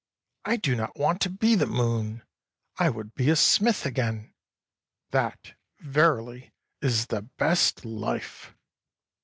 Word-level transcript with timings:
I 0.45 0.55
do 0.57 0.75
not 0.75 0.97
want 0.97 1.21
to 1.21 1.29
be 1.29 1.53
the 1.53 1.67
moon. 1.67 2.23
I 2.79 2.89
would 2.89 3.13
be 3.13 3.29
a 3.29 3.35
smith 3.35 3.85
again. 3.85 4.33
That, 5.11 5.53
verily, 5.79 6.53
is 6.81 7.05
the 7.05 7.21
best 7.21 7.83
Hfe." 7.83 8.47